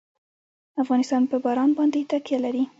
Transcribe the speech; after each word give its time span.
افغانستان 0.83 1.23
په 1.31 1.37
باران 1.45 1.69
باندې 1.77 2.07
تکیه 2.11 2.37
لري. 2.45 2.63